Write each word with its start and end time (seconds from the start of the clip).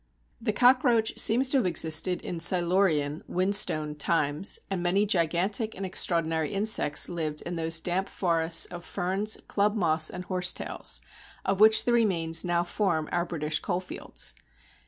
The 0.41 0.51
cockroach 0.51 1.19
seems 1.19 1.47
to 1.51 1.57
have 1.57 1.65
existed 1.67 2.21
in 2.23 2.39
Silurian 2.39 3.23
(whinstone) 3.27 3.93
times, 3.93 4.57
and 4.67 4.81
many 4.81 5.05
gigantic 5.05 5.75
and 5.75 5.85
extraordinary 5.85 6.51
insects 6.55 7.07
lived 7.07 7.43
in 7.43 7.55
those 7.55 7.79
damp 7.79 8.09
forests 8.09 8.65
of 8.65 8.83
ferns, 8.83 9.37
club 9.47 9.75
moss, 9.75 10.09
and 10.09 10.25
horsetails, 10.25 11.01
of 11.45 11.59
which 11.59 11.85
the 11.85 11.93
remains 11.93 12.43
now 12.43 12.63
form 12.63 13.09
our 13.11 13.25
British 13.25 13.59
coalfields. 13.59 14.33